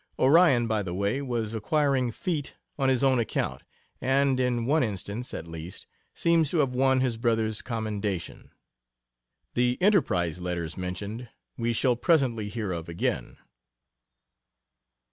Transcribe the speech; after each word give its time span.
Orion, 0.17 0.65
by 0.65 0.81
the 0.81 0.95
way, 0.95 1.21
was 1.21 1.53
acquiring 1.53 2.09
"feet" 2.09 2.55
on 2.75 2.89
his 2.89 3.03
own 3.03 3.19
account, 3.19 3.61
and 4.01 4.39
in 4.39 4.65
one 4.65 4.81
instance, 4.81 5.31
at 5.31 5.47
least, 5.47 5.85
seems 6.15 6.49
to 6.49 6.57
have 6.57 6.73
won 6.73 7.01
his 7.01 7.17
brother's 7.17 7.61
commendation. 7.61 8.49
The 9.53 9.77
'Enterprise' 9.79 10.41
letters 10.41 10.75
mentioned 10.75 11.29
we 11.55 11.71
shall 11.71 11.95
presently 11.95 12.49
hear 12.49 12.71
of 12.71 12.89
again. 12.89 13.37